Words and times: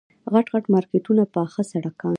غټ 0.33 0.45
غټ 0.53 0.65
مارکېټونه 0.73 1.23
پاخه 1.33 1.61
سړکان. 1.71 2.09